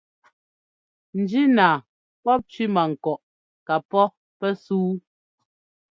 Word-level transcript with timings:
Njínaa 1.17 1.75
pɔ̂p 2.23 2.41
cẅímankɔʼ 2.51 3.21
kapɔ́ 3.67 4.03
pɛ́súu. 4.39 4.91